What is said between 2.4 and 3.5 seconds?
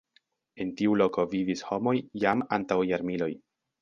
antaŭ jarmiloj.